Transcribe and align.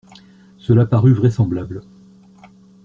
Cela 0.57 0.87
parut 0.87 1.13
vraisemblable. 1.13 1.81